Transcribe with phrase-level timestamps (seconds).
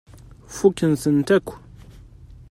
[0.55, 1.47] Fukken-tent akk.